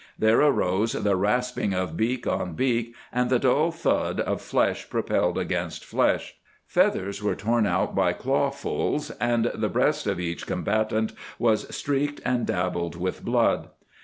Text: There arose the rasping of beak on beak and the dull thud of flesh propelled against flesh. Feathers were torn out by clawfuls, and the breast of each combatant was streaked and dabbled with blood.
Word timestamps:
There 0.17 0.41
arose 0.41 0.93
the 0.93 1.15
rasping 1.15 1.75
of 1.75 1.95
beak 1.95 2.25
on 2.25 2.53
beak 2.55 2.95
and 3.13 3.29
the 3.29 3.37
dull 3.37 3.69
thud 3.69 4.19
of 4.19 4.41
flesh 4.41 4.89
propelled 4.89 5.37
against 5.37 5.85
flesh. 5.85 6.37
Feathers 6.65 7.21
were 7.21 7.35
torn 7.35 7.67
out 7.67 7.93
by 7.93 8.13
clawfuls, 8.13 9.11
and 9.19 9.51
the 9.53 9.69
breast 9.69 10.07
of 10.07 10.19
each 10.19 10.47
combatant 10.47 11.13
was 11.37 11.67
streaked 11.75 12.19
and 12.25 12.47
dabbled 12.47 12.95
with 12.95 13.23
blood. 13.23 13.69